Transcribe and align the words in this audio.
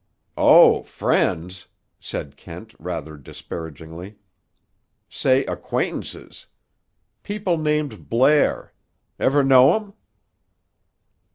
"Oh, 0.39 0.81
friends!" 0.81 1.67
said 1.99 2.35
Kent 2.35 2.73
rather 2.79 3.17
disparagingly. 3.17 4.15
"Say 5.07 5.45
acquaintances. 5.45 6.47
People 7.21 7.59
named 7.59 8.09
Blair. 8.09 8.73
Ever 9.19 9.43
know 9.43 9.75
'em?" 9.75 9.93